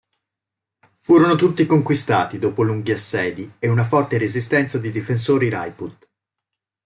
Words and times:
Furono 0.95 1.35
tutti 1.35 1.67
conquistati 1.67 2.39
dopo 2.39 2.63
lunghi 2.63 2.91
assedi 2.91 3.51
e 3.59 3.67
una 3.67 3.85
forte 3.85 4.17
resistenza 4.17 4.79
dei 4.79 4.89
difensori 4.91 5.47
Rajput. 5.47 6.09